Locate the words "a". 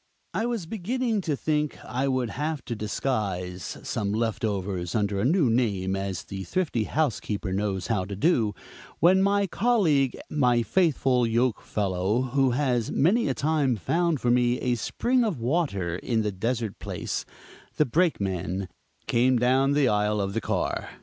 5.19-5.25, 13.29-13.35, 14.61-14.73